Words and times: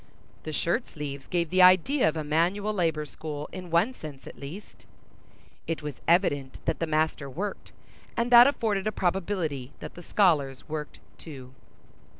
The 0.45 0.51
shirt 0.51 0.87
sleeves 0.87 1.27
gave 1.27 1.51
the 1.51 1.61
idea 1.61 2.09
of 2.09 2.17
a 2.17 2.23
manual 2.23 2.73
labor 2.73 3.05
school 3.05 3.47
in 3.51 3.69
one 3.69 3.93
sense 3.93 4.25
at 4.25 4.35
least. 4.39 4.87
It 5.67 5.83
was 5.83 6.01
evident 6.07 6.57
that 6.65 6.79
the 6.79 6.87
master 6.87 7.29
worked, 7.29 7.71
and 8.17 8.31
that 8.31 8.47
afforded 8.47 8.87
a 8.87 8.91
probability 8.91 9.73
that 9.79 9.93
the 9.93 10.01
scholars 10.01 10.67
worked 10.67 10.99
too. 11.19 11.53